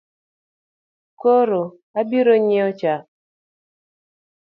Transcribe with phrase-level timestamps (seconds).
[1.21, 1.61] Koro
[1.99, 3.03] abirong’iewo chak?